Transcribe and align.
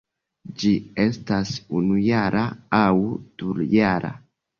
Ĝi 0.61 0.69
estas 1.03 1.51
unujara 1.79 2.41
aŭ 2.79 2.89
dujara. 3.43 4.11